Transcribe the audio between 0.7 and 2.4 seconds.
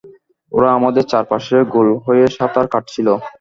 আমাদের চারপাশে গোল হয়ে